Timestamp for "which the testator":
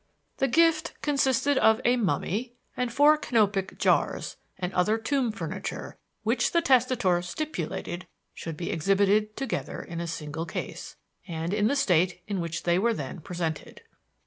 6.23-7.21